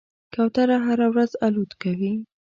[0.33, 2.13] کوتره هره ورځ الوت کوي.